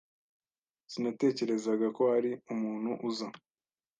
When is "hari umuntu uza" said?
2.13-3.27